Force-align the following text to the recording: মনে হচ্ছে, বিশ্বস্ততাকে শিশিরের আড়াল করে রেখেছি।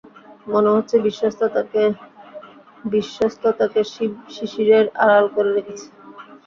মনে 0.47 0.69
হচ্ছে, 0.75 0.95
বিশ্বস্ততাকে 2.85 3.81
শিশিরের 4.35 4.85
আড়াল 5.03 5.25
করে 5.35 5.49
রেখেছি। 5.51 5.87